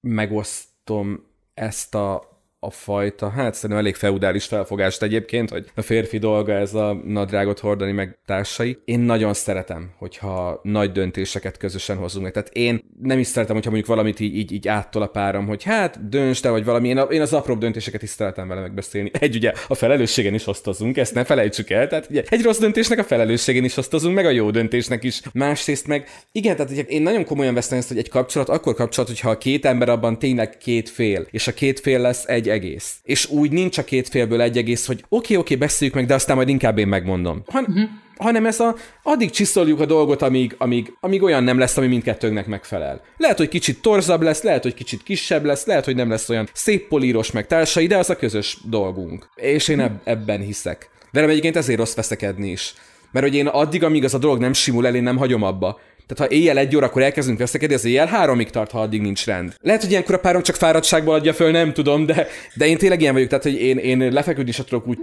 [0.00, 6.52] megosztom ezt a a fajta, hát szerintem elég feudális felfogást egyébként, hogy a férfi dolga
[6.52, 8.78] ez a nadrágot hordani meg társai.
[8.84, 12.30] Én nagyon szeretem, hogyha nagy döntéseket közösen hozunk.
[12.30, 15.62] Tehát én nem is szeretem, hogyha mondjuk valamit így, így, így áttol a párom, hogy
[15.62, 16.88] hát dönts te, vagy valami.
[16.88, 19.10] Én, a, én az apróbb döntéseket is szeretem vele megbeszélni.
[19.12, 21.86] Egy ugye a felelősségen is osztozunk, ezt ne felejtsük el.
[21.86, 25.20] Tehát ugye, egy rossz döntésnek a felelősségen is osztozunk, meg a jó döntésnek is.
[25.32, 29.08] Másrészt meg, igen, tehát ugye, én nagyon komolyan veszem ezt, hogy egy kapcsolat akkor kapcsolat,
[29.08, 32.56] hogyha a két ember abban tényleg két fél, és a két fél lesz egy egy
[32.64, 32.96] egész.
[33.02, 36.06] És úgy nincs a két félből egy egész, hogy oké, okay, oké, okay, beszéljük meg,
[36.06, 37.42] de aztán majd inkább én megmondom.
[37.46, 37.88] Han- uh-huh.
[38.16, 42.46] Hanem ez a, addig csiszoljuk a dolgot, amíg, amíg, amíg olyan nem lesz, ami mindkettőnknek
[42.46, 43.02] megfelel.
[43.16, 46.48] Lehet, hogy kicsit torzabb lesz, lehet, hogy kicsit kisebb lesz, lehet, hogy nem lesz olyan
[46.52, 49.28] szép políros meg társai, de az a közös dolgunk.
[49.34, 50.90] És én eb- ebben hiszek.
[51.12, 52.74] Velem egyébként ezért rossz veszekedni is.
[53.12, 55.80] Mert hogy én addig, amíg az a dolog nem simul el, én nem hagyom abba.
[56.08, 59.26] Tehát ha éjjel egy óra, akkor elkezdünk veszekedni, az éjjel háromig tart, ha addig nincs
[59.26, 59.54] rend.
[59.60, 63.00] Lehet, hogy ilyenkor a párom csak fáradtságból adja föl, nem tudom, de, de én tényleg
[63.00, 64.98] ilyen vagyok, tehát hogy én, én lefeküdni sem tudok úgy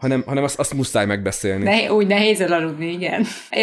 [0.00, 1.64] hanem, hanem azt, azt muszáj megbeszélni.
[1.64, 3.26] Ne, úgy nehéz elaludni, igen.
[3.50, 3.60] Ö,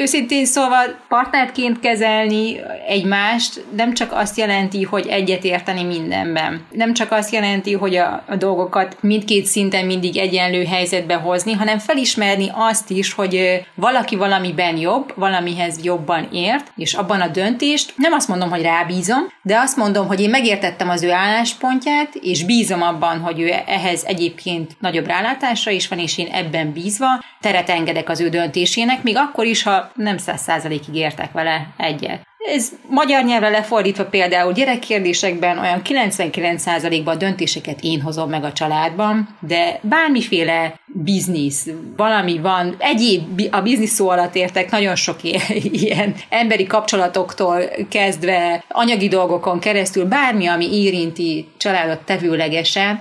[0.00, 6.66] őszintén szóval partnerként kezelni egymást nem csak azt jelenti, hogy egyet érteni mindenben.
[6.70, 11.78] Nem csak azt jelenti, hogy a, a dolgokat mindkét szinten mindig egyenlő helyzetbe hozni, hanem
[11.78, 18.12] felismerni azt is, hogy valaki valamiben jobb, valamihez jobban ért, és abban a döntést nem
[18.12, 22.82] azt mondom, hogy rábízom, de azt mondom, hogy én megértettem az ő álláspontját, és bízom
[22.82, 28.08] abban, hogy ő ehhez egyébként nagyobb rálátása is van, és én ebben bízva teret engedek
[28.08, 32.30] az ő döntésének, még akkor is, ha nem száz százalékig értek vele egyet.
[32.44, 39.36] Ez magyar nyelvre lefordítva például gyerekkérdésekben olyan 99%-ban a döntéseket én hozom meg a családban,
[39.40, 45.16] de bármiféle biznisz, valami van, egyéb a biznisz szó alatt értek nagyon sok
[45.82, 53.00] ilyen emberi kapcsolatoktól kezdve, anyagi dolgokon keresztül, bármi, ami érinti családot tevőlegesen,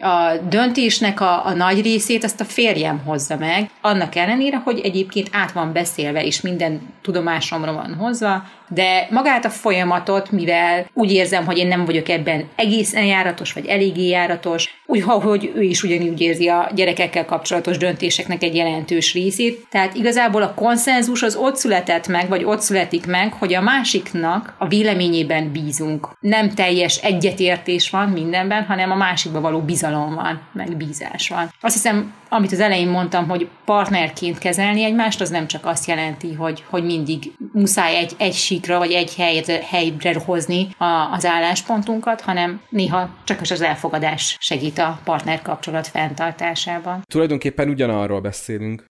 [0.00, 5.28] a döntésnek a, a nagy részét azt a férjem hozza meg, annak ellenére, hogy egyébként
[5.32, 11.44] át van beszélve, és minden tudomásomra van hozva, de magát a folyamatot, mivel úgy érzem,
[11.44, 16.20] hogy én nem vagyok ebben egészen járatos, vagy eléggé járatos, úgy, hogy ő is ugyanúgy
[16.20, 19.66] érzi a gyerekekkel kapcsolatos döntéseknek egy jelentős részét.
[19.70, 24.54] Tehát igazából a konszenzus az ott született meg, vagy ott születik meg, hogy a másiknak
[24.58, 26.08] a véleményében bízunk.
[26.20, 31.50] Nem teljes egyetértés van mindenben, hanem a másikba való bizalom van, meg bízás van.
[31.60, 36.34] Azt hiszem, amit az elején mondtam, hogy partnerként kezelni egymást, az nem csak azt jelenti,
[36.34, 42.20] hogy, hogy mindig muszáj egy, egy síkra vagy egy helyre, helyre hozni a, az álláspontunkat,
[42.20, 47.02] hanem néha csak az elfogadás segít a partnerkapcsolat fenntartásában.
[47.12, 48.84] Tulajdonképpen ugyanarról beszélünk.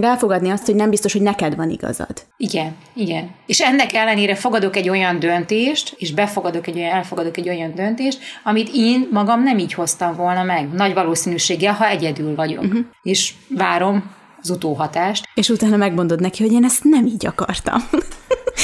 [0.00, 2.26] Elfogadni azt, hogy nem biztos, hogy neked van igazad.
[2.36, 3.30] Igen, igen.
[3.46, 8.18] És ennek ellenére fogadok egy olyan döntést, és befogadok egy olyan, elfogadok egy olyan döntést,
[8.44, 10.72] amit én magam nem így hoztam volna meg.
[10.72, 12.62] Nagy valószínűséggel, ha egyedül vagyok.
[12.62, 12.84] Uh-huh.
[13.02, 15.28] És várom az utóhatást.
[15.34, 17.80] És utána megmondod neki, hogy én ezt nem így akartam.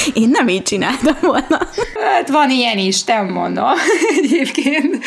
[0.13, 1.67] Én nem így csináltam volna.
[2.13, 3.65] Hát van ilyen is, nem mondom
[4.21, 4.97] egyébként.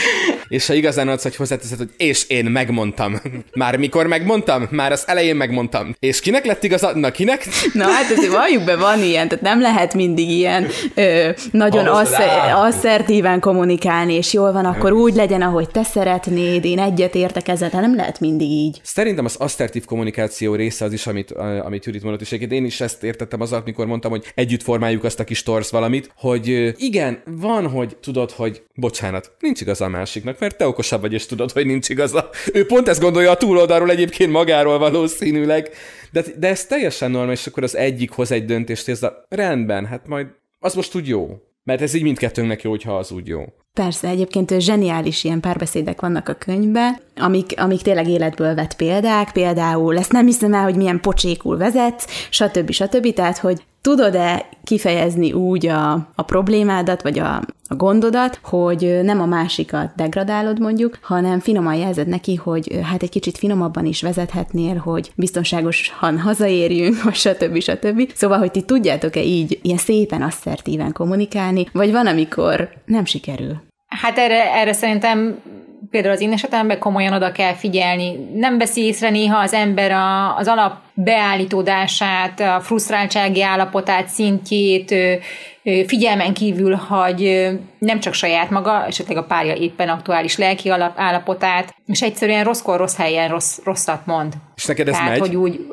[0.49, 3.21] És ha igazán adsz, hogy hozzáteszed, hogy és én megmondtam.
[3.55, 4.69] Már mikor megmondtam?
[4.71, 5.95] Már az elején megmondtam.
[5.99, 6.97] És kinek lett igaza?
[6.97, 7.47] Na, kinek?
[7.73, 12.53] Na hát azért valljuk be, van ilyen, tehát nem lehet mindig ilyen ö, nagyon asszer-
[12.55, 17.71] asszertíven kommunikálni, és jól van, akkor úgy legyen, ahogy te szeretnéd, én egyet értek ezzel,
[17.73, 18.81] nem lehet mindig így.
[18.83, 21.31] Szerintem az asszertív kommunikáció része az is, amit,
[21.65, 25.21] amit Judit mondott, és én is ezt értettem az, amikor mondtam, hogy együtt formáljuk azt
[25.21, 30.39] a kis torsz valamit, hogy igen, van, hogy tudod, hogy bocsánat, nincs igaza a másiknak,
[30.39, 32.31] mert te okosabb vagy, és tudod, hogy nincs igaza.
[32.53, 35.71] Ő pont ezt gondolja a túloldalról egyébként magáról valószínűleg,
[36.13, 39.87] de, de ez teljesen normális, és akkor az egyik hoz egy döntést, és a rendben,
[39.87, 40.27] hát majd
[40.59, 41.41] az most úgy jó.
[41.65, 43.45] Mert ez így mindkettőnknek jó, hogyha az úgy jó.
[43.73, 49.99] Persze, egyébként zseniális ilyen párbeszédek vannak a könyvben, amik, amik tényleg életből vett példák, például
[49.99, 52.71] ezt nem hiszem el, hogy milyen pocsékul vezetsz, stb.
[52.71, 53.13] stb.
[53.13, 57.35] Tehát, hogy tudod-e kifejezni úgy a, a problémádat, vagy a,
[57.69, 63.09] a gondodat, hogy nem a másikat degradálod mondjuk, hanem finoman jelzed neki, hogy hát egy
[63.09, 67.61] kicsit finomabban is vezethetnél, hogy biztonságosan hazaérjünk, vagy stb.
[67.61, 68.11] stb.
[68.15, 73.63] Szóval, hogy ti tudjátok-e így ilyen szépen asszertíven kommunikálni, vagy van, amikor nem sikerül?
[73.87, 75.39] Hát erre, erre szerintem
[75.91, 78.29] például az én esetemben komolyan oda kell figyelni.
[78.35, 84.95] Nem veszi észre néha az ember a, az alap beállítódását, a frusztráltsági állapotát, szintjét,
[85.87, 92.03] figyelmen kívül, hogy nem csak saját maga, esetleg a párja éppen aktuális lelki állapotát, és
[92.03, 94.33] egyszerűen rosszkor, rossz helyen rossz, rosszat mond.
[94.57, 95.19] És neked ez Tehát, megy?
[95.19, 95.67] hogy úgy,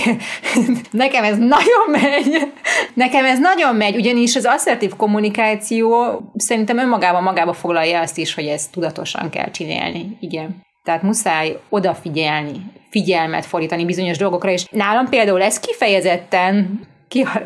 [0.90, 2.52] nekem ez nagyon megy.
[2.94, 8.46] Nekem ez nagyon megy, ugyanis az asszertív kommunikáció szerintem önmagában magába foglalja azt is, hogy
[8.46, 10.16] ezt tudatosan kell csinálni.
[10.20, 10.62] Igen.
[10.82, 16.80] Tehát muszáj odafigyelni, figyelmet fordítani bizonyos dolgokra, és nálam például ez kifejezetten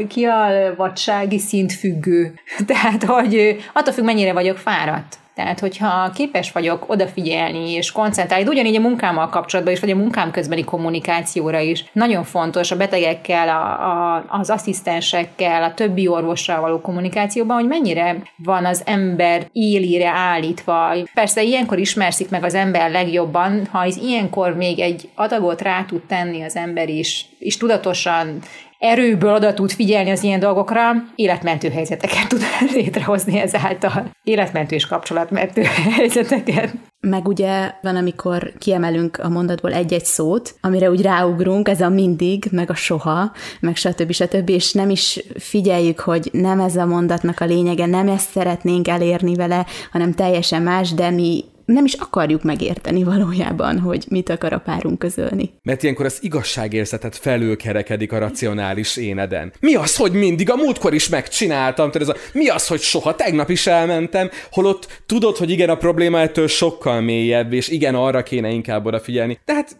[0.08, 2.34] kialvatsági szint függő.
[2.66, 5.18] Tehát, hogy attól függ, mennyire vagyok fáradt.
[5.38, 9.96] Tehát, hogyha képes vagyok odafigyelni és koncentrálni, de ugyanígy a munkámmal kapcsolatban is, vagy a
[9.96, 13.62] munkám közbeni kommunikációra is, nagyon fontos a betegekkel, a,
[14.16, 20.94] a, az asszisztensekkel, a többi orvossal való kommunikációban, hogy mennyire van az ember élire állítva.
[21.14, 26.02] Persze ilyenkor ismerszik meg az ember legjobban, ha ez ilyenkor még egy adagot rá tud
[26.02, 28.38] tenni az ember is, és tudatosan
[28.78, 32.42] erőből oda tud figyelni az ilyen dolgokra, életmentő helyzeteket tud
[32.74, 34.10] létrehozni ezáltal.
[34.22, 35.62] Életmentő és kapcsolatmentő
[35.96, 36.72] helyzeteket.
[37.00, 42.44] Meg ugye van, amikor kiemelünk a mondatból egy-egy szót, amire úgy ráugrunk, ez a mindig,
[42.50, 44.12] meg a soha, meg stb.
[44.12, 44.48] stb.
[44.48, 49.34] és nem is figyeljük, hogy nem ez a mondatnak a lényege, nem ezt szeretnénk elérni
[49.34, 54.58] vele, hanem teljesen más, de mi nem is akarjuk megérteni valójában, hogy mit akar a
[54.58, 55.50] párunk közölni.
[55.62, 59.52] Mert ilyenkor az igazságérzetet felülkerekedik a racionális éneden.
[59.60, 60.50] Mi az, hogy mindig?
[60.50, 61.90] A múltkor is megcsináltam.
[61.90, 63.14] Tehát ez a, mi az, hogy soha?
[63.14, 64.30] Tegnap is elmentem.
[64.50, 69.40] Holott tudod, hogy igen, a probléma ettől sokkal mélyebb, és igen, arra kéne inkább odafigyelni.
[69.44, 69.76] Tehát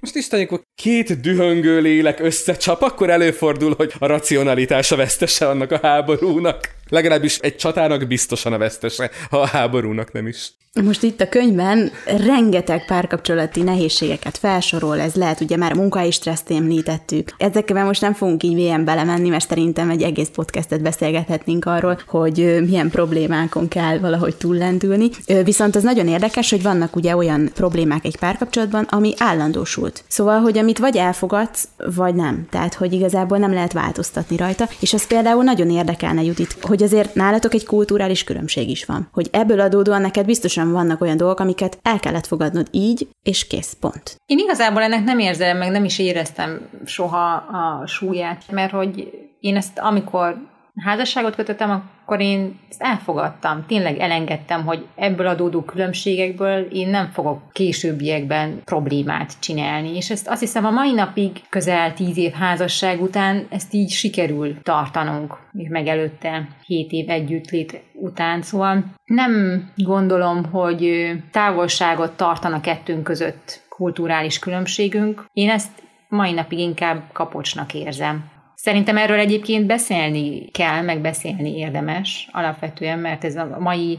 [0.00, 5.70] most Isten, amikor két dühöngő lélek összecsap, akkor előfordul, hogy a racionalitás a vesztese annak
[5.70, 6.74] a háborúnak.
[6.88, 10.52] Legalábbis egy csatának biztosan a vesztese, ha a háborúnak nem is.
[10.84, 17.34] Most itt a könyvben rengeteg párkapcsolati nehézségeket felsorol, ez lehet ugye már munkai stresszt említettük.
[17.38, 22.64] Ezekkel most nem fogunk így mélyen belemenni, mert szerintem egy egész podcastet beszélgethetnénk arról, hogy
[22.66, 25.10] milyen problémákon kell valahogy túllendülni.
[25.44, 30.04] Viszont az nagyon érdekes, hogy vannak ugye olyan problémák egy párkapcsolatban, ami állandósult.
[30.08, 32.46] Szóval, hogy amit vagy elfogadsz, vagy nem.
[32.50, 34.68] Tehát, hogy igazából nem lehet változtatni rajta.
[34.80, 39.08] És az például nagyon érdekelne, Judit, hogy azért nálatok egy kulturális különbség is van.
[39.12, 43.76] Hogy ebből adódóan neked biztosan vannak olyan dolgok, amiket el kellett fogadnod így, és kész,
[43.80, 44.16] pont.
[44.26, 49.10] Én igazából ennek nem érzem, meg nem is éreztem soha a súlyát, mert hogy
[49.40, 50.36] én ezt amikor
[50.84, 57.40] házasságot kötöttem, akkor én ezt elfogadtam, tényleg elengedtem, hogy ebből adódó különbségekből én nem fogok
[57.52, 59.96] későbbiekben problémát csinálni.
[59.96, 64.62] És ezt azt hiszem a mai napig közel tíz év házasság után ezt így sikerül
[64.62, 68.42] tartanunk, még meg előtte hét év együttlét után.
[68.42, 75.24] Szóval nem gondolom, hogy távolságot tartana kettőnk között kulturális különbségünk.
[75.32, 78.34] Én ezt mai napig inkább kapocsnak érzem.
[78.56, 83.98] Szerintem erről egyébként beszélni kell, meg beszélni érdemes alapvetően, mert ez a mai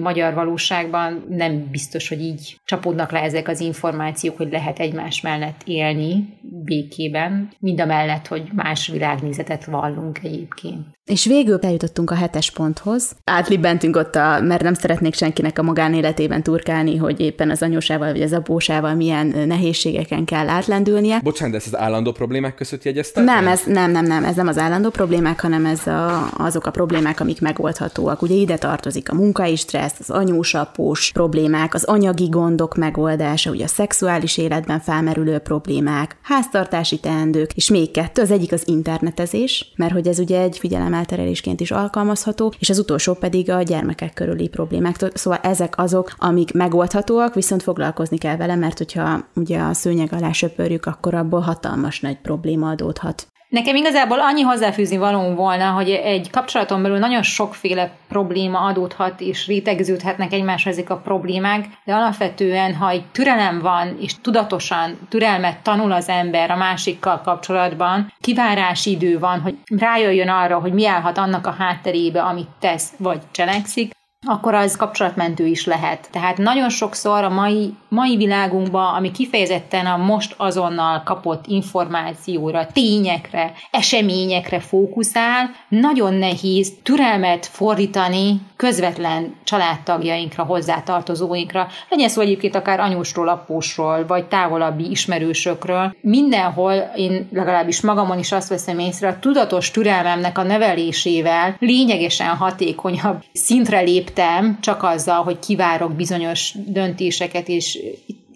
[0.00, 5.60] magyar valóságban nem biztos, hogy így csapódnak le ezek az információk, hogy lehet egymás mellett
[5.64, 10.86] élni békében, mind a mellett, hogy más világnézetet vallunk egyébként.
[11.04, 13.16] És végül eljutottunk a hetes ponthoz.
[13.24, 18.22] Átlibbentünk ott, a, mert nem szeretnék senkinek a magánéletében turkálni, hogy éppen az anyósával vagy
[18.22, 21.20] az apósával milyen nehézségeken kell átlendülnie.
[21.22, 23.24] Bocsánat, de ez az állandó problémák között jegyeztek?
[23.24, 26.70] Nem, ez, nem, nem, nem, ez nem az állandó problémák, hanem ez a, azok a
[26.70, 28.22] problémák, amik megoldhatóak.
[28.22, 29.14] Ugye ide tartozik a
[29.48, 36.16] munkai stressz, az anyósapós problémák, az anyagi gondok megoldása, ugye a szexuális életben felmerülő problémák,
[36.22, 40.94] háztartási teendők, és még kettő, az egyik az internetezés, mert hogy ez ugye egy figyelem
[40.94, 44.96] elterelésként is alkalmazható, és az utolsó pedig a gyermekek körüli problémák.
[45.14, 50.32] Szóval ezek azok, amik megoldhatóak, viszont foglalkozni kell vele, mert hogyha ugye a szőnyeg alá
[50.32, 53.26] söpörjük, akkor abból hatalmas nagy probléma adódhat.
[53.48, 59.46] Nekem igazából annyi hozzáfűzni való volna, hogy egy kapcsolaton belül nagyon sokféle probléma adódhat, és
[59.46, 65.92] rétegződhetnek egymásra ezek a problémák, de alapvetően, ha egy türelem van, és tudatosan türelmet tanul
[65.92, 71.46] az ember a másikkal kapcsolatban, kivárási idő van, hogy rájöjjön arra, hogy mi állhat annak
[71.46, 76.08] a hátterébe, amit tesz vagy cselekszik, akkor az kapcsolatmentő is lehet.
[76.10, 83.52] Tehát nagyon sokszor a mai, mai világunkban, ami kifejezetten a most azonnal kapott információra, tényekre,
[83.70, 94.06] eseményekre fókuszál, nagyon nehéz türelmet fordítani közvetlen családtagjainkra, hozzátartozóinkra, legyen szó egyébként akár anyósról, apósról,
[94.06, 95.96] vagy távolabbi ismerősökről.
[96.00, 103.22] Mindenhol én legalábbis magamon is azt veszem észre, a tudatos türelmemnek a nevelésével lényegesen hatékonyabb
[103.32, 107.78] szintre léptem, csak azzal, hogy kivárok bizonyos döntéseket, és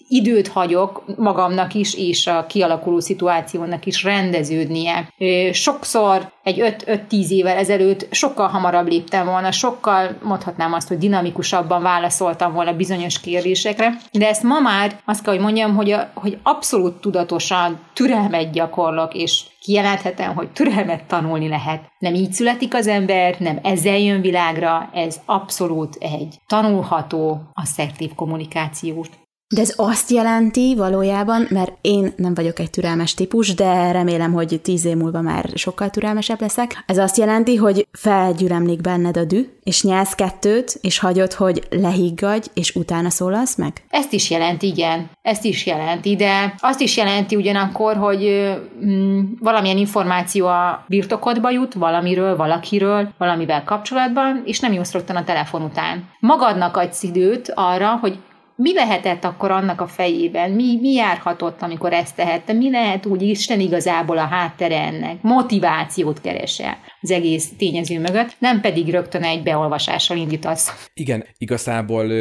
[0.08, 5.08] időt hagyok magamnak is, és a kialakuló szituációnak is rendeződnie.
[5.52, 12.52] Sokszor egy 5-10 évvel ezelőtt sokkal hamarabb léptem volna, sokkal mondhatnám azt, hogy dinamikusabban válaszoltam
[12.52, 17.00] volna bizonyos kérdésekre, de ezt ma már azt kell, hogy mondjam, hogy, a, hogy abszolút
[17.00, 21.92] tudatosan türelmet gyakorlok, és kijelenthetem, hogy türelmet tanulni lehet.
[21.98, 29.08] Nem így születik az ember, nem ezzel jön világra, ez abszolút egy tanulható, asszertív kommunikációs
[29.52, 34.60] de ez azt jelenti valójában, mert én nem vagyok egy türelmes típus, de remélem, hogy
[34.62, 36.84] tíz év múlva már sokkal türelmesebb leszek.
[36.86, 42.48] Ez azt jelenti, hogy felgyüremlik benned a dű, és nyelsz kettőt, és hagyod, hogy lehiggadj,
[42.54, 43.84] és utána szólalsz meg?
[43.88, 45.10] Ezt is jelenti, igen.
[45.22, 48.52] Ezt is jelenti, de azt is jelenti ugyanakkor, hogy
[48.84, 55.24] mm, valamilyen információ a birtokodba jut, valamiről, valakiről, valamivel kapcsolatban, és nem jössz rögtön a
[55.24, 56.08] telefon után.
[56.20, 58.18] Magadnak adsz időt arra, hogy
[58.56, 60.50] mi lehetett akkor annak a fejében?
[60.50, 62.52] Mi, mi járhatott, amikor ezt tehette?
[62.52, 65.22] Mi lehet úgy Isten igazából a háttere ennek?
[65.22, 70.90] Motivációt keresel az egész tényező mögött, nem pedig rögtön egy beolvasással indítasz.
[70.94, 72.12] Igen, igazából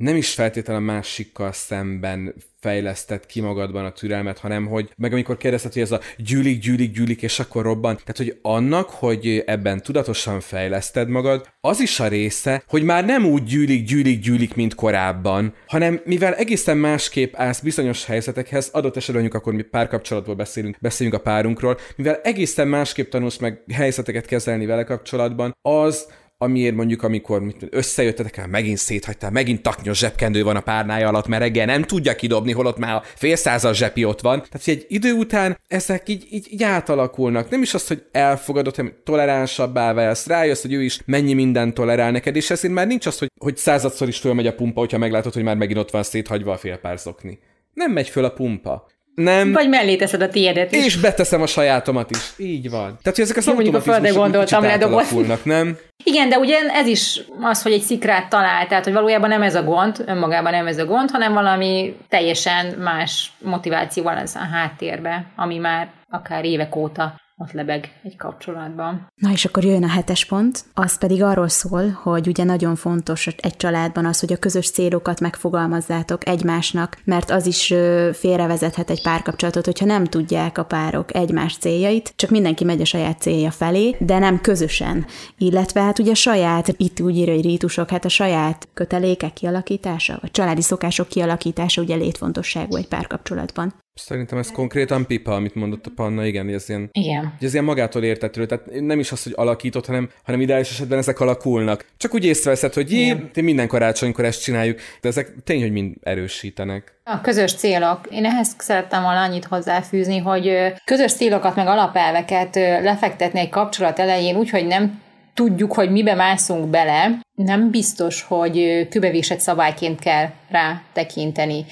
[0.00, 5.72] nem is feltétlenül másikkal szemben fejlesztett ki magadban a türelmet, hanem hogy meg amikor kérdezted,
[5.72, 7.94] hogy ez a gyűlik, gyűlik, gyűlik, és akkor robban.
[7.96, 13.24] Tehát, hogy annak, hogy ebben tudatosan fejleszted magad, az is a része, hogy már nem
[13.24, 19.22] úgy gyűlik, gyűlik, gyűlik, mint korábban, hanem mivel egészen másképp állsz bizonyos helyzetekhez, adott esetben
[19.22, 24.66] mondjuk akkor mi párkapcsolatból beszélünk, beszélünk a párunkról, mivel egészen másképp tanulsz meg helyzeteket kezelni
[24.66, 26.06] vele kapcsolatban, az
[26.42, 31.42] amiért mondjuk, amikor összejöttetek, el, megint széthagytál, megint taknyos zsebkendő van a párnája alatt, mert
[31.42, 34.42] reggel nem tudja kidobni, holott már a fél százal zsepi ott van.
[34.50, 37.50] Tehát egy idő után ezek így, így, így átalakulnak.
[37.50, 42.10] Nem is az, hogy elfogadod, hanem toleránsabbá válsz, rájössz, hogy ő is mennyi minden tolerál
[42.10, 45.32] neked, és ezért már nincs az, hogy, hogy századszor is fölmegy a pumpa, hogyha meglátod,
[45.32, 47.38] hogy már megint ott van széthagyva a félpárzokni.
[47.74, 48.86] Nem megy föl a pumpa.
[49.14, 49.52] Nem.
[49.52, 50.84] Vagy mellé teszed a tiédet is.
[50.84, 52.32] És beteszem a sajátomat is.
[52.36, 52.98] Így van.
[53.02, 55.44] Tehát, hogy ezek az mondjuk a földre gondoltam ledobott.
[55.44, 55.78] nem?
[56.04, 59.54] Igen, de ugye ez is az, hogy egy szikrát talál, tehát hogy valójában nem ez
[59.54, 64.46] a gond, önmagában nem ez a gond, hanem valami teljesen más motiváció van az a
[64.52, 69.06] háttérbe, ami már akár évek óta ott lebeg egy kapcsolatban.
[69.14, 73.26] Na és akkor jön a hetes pont, az pedig arról szól, hogy ugye nagyon fontos
[73.26, 77.66] egy családban az, hogy a közös célokat megfogalmazzátok egymásnak, mert az is
[78.12, 83.20] félrevezethet egy párkapcsolatot, hogyha nem tudják a párok egymás céljait, csak mindenki megy a saját
[83.20, 85.06] célja felé, de nem közösen.
[85.38, 90.18] Illetve hát ugye a saját, itt úgy írja, hogy rítusok, hát a saját kötelékek kialakítása,
[90.20, 93.74] vagy családi szokások kialakítása ugye létfontosságú egy párkapcsolatban.
[93.94, 97.34] Szerintem ez konkrétan pipa, amit mondott a Panna, igen, ez ilyen, igen.
[97.40, 101.20] Ez ilyen magától értető, tehát nem is az, hogy alakított, hanem, hanem ideális esetben ezek
[101.20, 101.86] alakulnak.
[101.96, 106.98] Csak úgy észreveszed, hogy jé, minden karácsonykor ezt csináljuk, de ezek tény, hogy mind erősítenek.
[107.04, 108.00] A közös célok.
[108.10, 114.36] Én ehhez szerettem volna annyit hozzáfűzni, hogy közös célokat meg alapelveket lefektetni egy kapcsolat elején
[114.36, 115.00] úgy, hogy nem
[115.34, 121.64] tudjuk, hogy mibe mászunk bele, nem biztos, hogy kőbevésett szabályként kell rá tekinteni.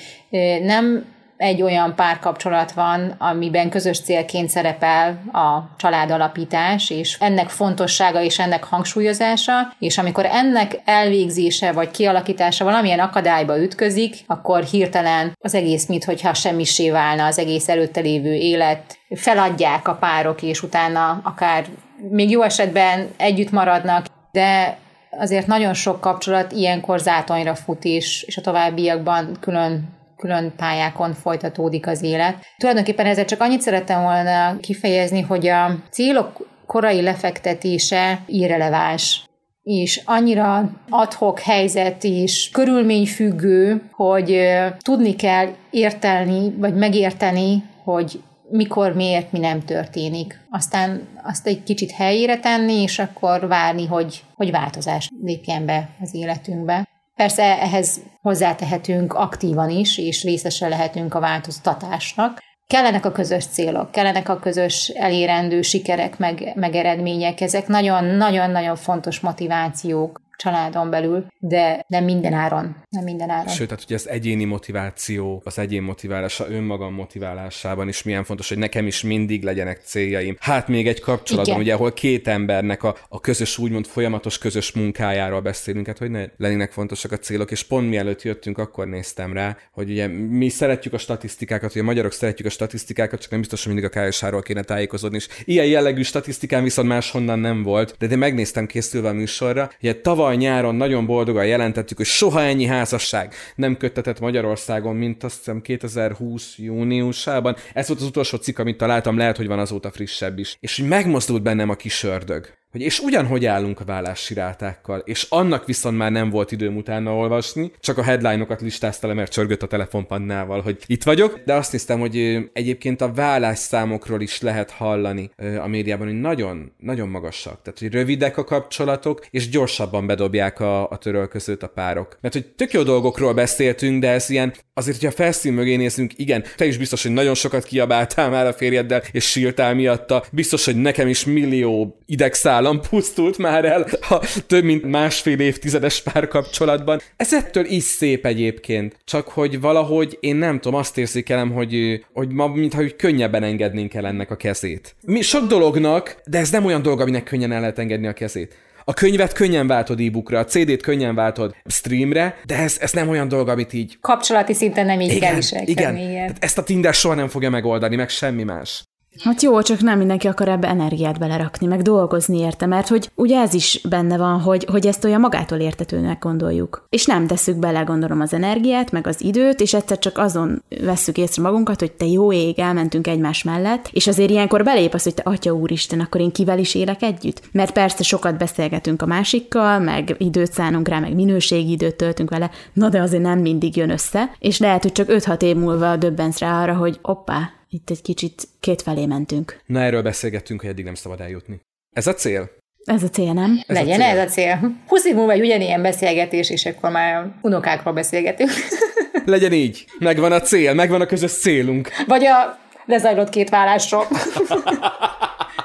[0.63, 1.05] Nem
[1.39, 8.65] egy olyan párkapcsolat van, amiben közös célként szerepel a családalapítás, és ennek fontossága és ennek
[8.65, 16.35] hangsúlyozása, és amikor ennek elvégzése vagy kialakítása valamilyen akadályba ütközik, akkor hirtelen az egész, mintha
[16.35, 21.67] semmisé válna az egész előtte lévő élet, feladják a párok, és utána akár
[22.11, 24.79] még jó esetben együtt maradnak, de
[25.11, 31.87] azért nagyon sok kapcsolat ilyenkor zátonyra fut, és, és a továbbiakban külön külön pályákon folytatódik
[31.87, 32.37] az élet.
[32.57, 39.29] Tulajdonképpen ezzel csak annyit szerettem volna kifejezni, hogy a célok korai lefektetése irreleváns
[39.69, 44.49] és annyira adhok helyzet és körülményfüggő, hogy
[44.79, 50.41] tudni kell értelni, vagy megérteni, hogy mikor, miért, mi nem történik.
[50.51, 56.15] Aztán azt egy kicsit helyére tenni, és akkor várni, hogy, hogy változás lépjen be az
[56.15, 56.88] életünkbe.
[57.19, 62.39] Persze ehhez hozzátehetünk aktívan is, és részese lehetünk a változtatásnak.
[62.67, 67.41] Kellenek a közös célok, kellenek a közös elérendő sikerek, meg, meg eredmények.
[67.41, 72.77] Ezek nagyon-nagyon-nagyon fontos motivációk családon belül, de nem minden áron.
[72.89, 73.53] Nem minden áron.
[73.53, 78.59] Sőt, tehát ugye az egyéni motiváció, az egyén motiválása önmagam motiválásában is milyen fontos, hogy
[78.59, 80.37] nekem is mindig legyenek céljaim.
[80.41, 81.67] Hát még egy kapcsolatban, Igen.
[81.67, 86.25] ugye, ahol két embernek a, a közös, úgymond folyamatos közös munkájáról beszélünk, hát hogy ne
[86.37, 90.95] lennének fontosak a célok, és pont mielőtt jöttünk, akkor néztem rá, hogy ugye mi szeretjük
[90.95, 94.43] a statisztikákat, ugye a magyarok szeretjük a statisztikákat, csak nem biztos, hogy mindig a KSH-ról
[94.43, 99.13] kéne tájékozódni, és ilyen jellegű statisztikán viszont máshonnan nem volt, de, de megnéztem készülve a
[99.13, 104.97] műsorra, ugye tavaly tavaly nyáron nagyon boldogan jelentettük, hogy soha ennyi házasság nem köttetett Magyarországon,
[104.97, 107.57] mint azt hiszem 2020 júniusában.
[107.73, 110.57] Ez volt az utolsó cikk, amit találtam, lehet, hogy van azóta frissebb is.
[110.61, 115.27] És hogy megmozdult bennem a kis ördög hogy és ugyanhogy állunk a vállási rátákkal, és
[115.29, 119.63] annak viszont már nem volt időm utána olvasni, csak a headline-okat listázta le, mert csörgött
[119.63, 125.31] a telefonpannával, hogy itt vagyok, de azt hiszem, hogy egyébként a vállásszámokról is lehet hallani
[125.63, 127.63] a médiában, hogy nagyon, nagyon magasak.
[127.63, 132.19] Tehát, hogy rövidek a kapcsolatok, és gyorsabban bedobják a, a törölközőt a párok.
[132.21, 136.45] Mert hogy tök jó dolgokról beszéltünk, de ez ilyen, azért, hogyha felszín mögé nézünk, igen,
[136.57, 140.25] te is biztos, hogy nagyon sokat kiabáltál már a férjeddel, és sírtál miatta.
[140.33, 146.03] Biztos, hogy nekem is millió idegszál szálam pusztult már el a több mint másfél évtizedes
[146.03, 147.01] párkapcsolatban.
[147.17, 152.33] Ez ettől is szép egyébként, csak hogy valahogy én nem tudom, azt érzékelem, hogy, hogy
[152.33, 154.97] ma mintha hogy könnyebben engednénk el ennek a kezét.
[155.07, 158.57] Mi sok dolognak, de ez nem olyan dolog, aminek könnyen el lehet engedni a kezét.
[158.85, 163.29] A könyvet könnyen váltod e-bookra, a CD-t könnyen váltod streamre, de ez, ez nem olyan
[163.29, 163.99] dolog, amit így...
[164.01, 165.73] Kapcsolati szinten nem így igen, kell viselkedni.
[165.73, 166.37] Igen, igen.
[166.41, 168.83] ezt a Tinder soha nem fogja megoldani, meg semmi más.
[169.25, 173.41] Hát jó, csak nem mindenki akar ebbe energiát belerakni, meg dolgozni érte, mert hogy ugye
[173.41, 176.87] ez is benne van, hogy, hogy ezt olyan magától értetőnek gondoljuk.
[176.89, 181.19] És nem tesszük bele, gondolom, az energiát, meg az időt, és egyszer csak azon vesszük
[181.19, 185.15] észre magunkat, hogy te jó ég, elmentünk egymás mellett, és azért ilyenkor belép az, hogy
[185.15, 187.43] te atya úristen, akkor én kivel is élek együtt?
[187.53, 192.51] Mert persze sokat beszélgetünk a másikkal, meg időt szánunk rá, meg minőségi időt töltünk vele,
[192.73, 196.39] na de azért nem mindig jön össze, és lehet, hogy csak 5-6 év múlva döbbensz
[196.39, 199.61] rá arra, hogy oppá, itt egy kicsit kétfelé mentünk.
[199.67, 201.61] Na erről beszélgettünk, hogy eddig nem szabad eljutni.
[201.97, 202.51] Ez a cél?
[202.85, 203.61] Ez a cél, nem?
[203.67, 204.19] Ez Legyen a cél.
[204.19, 204.75] ez a cél.
[204.87, 208.51] 20 év múlva egy ugyanilyen beszélgetés, és akkor már unokákról beszélgetünk.
[209.25, 209.87] Legyen így.
[209.99, 211.89] Megvan a cél, megvan a közös célunk.
[212.07, 214.07] Vagy a lezajlott két vállásról.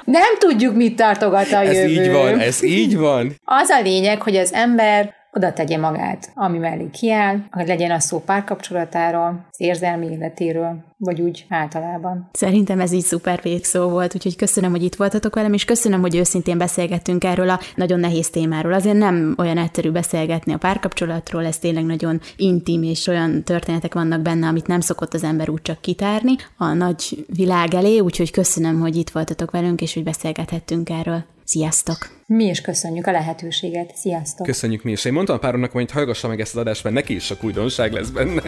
[0.04, 2.00] Nem tudjuk, mit tartogat a ez jövő.
[2.00, 3.34] Ez így van, ez így van.
[3.44, 7.98] Az a lényeg, hogy az ember oda tegye magát, ami mellé kiáll, hogy legyen a
[7.98, 12.28] szó párkapcsolatáról, az érzelmi életéről, vagy úgy általában.
[12.32, 16.16] Szerintem ez így szuper végszó volt, úgyhogy köszönöm, hogy itt voltatok velem, és köszönöm, hogy
[16.16, 18.72] őszintén beszélgettünk erről a nagyon nehéz témáról.
[18.72, 24.20] Azért nem olyan egyszerű beszélgetni a párkapcsolatról, ez tényleg nagyon intim, és olyan történetek vannak
[24.20, 28.80] benne, amit nem szokott az ember úgy csak kitárni a nagy világ elé, úgyhogy köszönöm,
[28.80, 31.24] hogy itt voltatok velünk, és hogy beszélgethettünk erről.
[31.44, 32.22] Sziasztok!
[32.26, 33.96] Mi is köszönjük a lehetőséget.
[33.96, 34.46] Sziasztok!
[34.46, 35.04] Köszönjük mi is.
[35.04, 37.92] Én mondtam a páromnak, hogy hallgassa meg ezt az adást, mert neki is sok újdonság
[37.92, 38.42] lesz benne.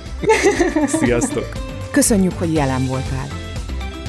[1.00, 1.52] Sziasztok!
[1.90, 3.28] Köszönjük, hogy jelen voltál.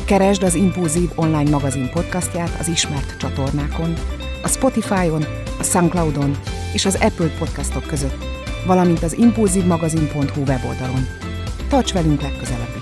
[0.05, 3.93] Keresd az Impulzív online magazin podcastját az ismert csatornákon,
[4.43, 5.23] a Spotify-on,
[5.59, 6.39] a Soundcloud-on
[6.73, 8.23] és az Apple podcastok között,
[8.65, 11.07] valamint az impulzívmagazin.hu weboldalon.
[11.69, 12.77] Tarts velünk legközelebb!